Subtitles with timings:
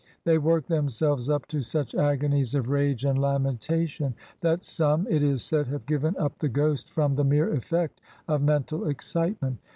[0.23, 5.43] They work themselves up to such agonies of rage and lamentation that some, it is
[5.43, 9.59] said, have given up the ghost from the mere effect of mental excitement.